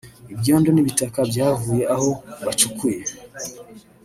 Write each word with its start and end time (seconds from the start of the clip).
ibyondo 0.33 0.69
n’ibitaka 0.71 1.19
byavuye 1.29 1.83
aho 1.95 2.09
bacukuye 2.45 2.99